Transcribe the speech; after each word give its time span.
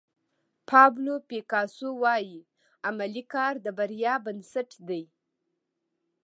پابلو 0.69 1.13
پیکاسو 1.29 1.87
وایي 2.01 2.39
عملي 2.87 3.23
کار 3.33 3.53
د 3.65 3.67
بریا 3.77 4.13
بنسټ 4.25 4.69
دی. 4.87 5.03